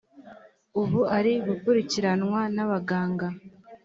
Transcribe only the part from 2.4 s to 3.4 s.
n’abaganga